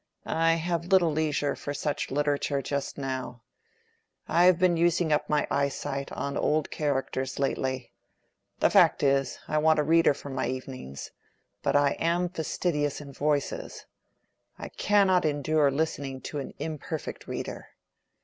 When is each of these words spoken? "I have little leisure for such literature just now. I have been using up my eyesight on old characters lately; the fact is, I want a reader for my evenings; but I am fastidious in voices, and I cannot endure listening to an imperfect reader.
"I 0.25 0.53
have 0.55 0.85
little 0.87 1.11
leisure 1.11 1.55
for 1.55 1.75
such 1.75 2.09
literature 2.09 2.59
just 2.63 2.97
now. 2.97 3.43
I 4.27 4.45
have 4.45 4.57
been 4.57 4.75
using 4.75 5.13
up 5.13 5.29
my 5.29 5.45
eyesight 5.51 6.11
on 6.13 6.35
old 6.35 6.71
characters 6.71 7.37
lately; 7.37 7.91
the 8.59 8.71
fact 8.71 9.03
is, 9.03 9.37
I 9.47 9.59
want 9.59 9.77
a 9.77 9.83
reader 9.83 10.15
for 10.15 10.31
my 10.31 10.47
evenings; 10.47 11.11
but 11.61 11.75
I 11.75 11.91
am 11.99 12.29
fastidious 12.29 12.99
in 12.99 13.13
voices, 13.13 13.85
and 14.57 14.65
I 14.65 14.69
cannot 14.69 15.23
endure 15.23 15.69
listening 15.69 16.21
to 16.21 16.39
an 16.39 16.55
imperfect 16.57 17.27
reader. 17.27 17.67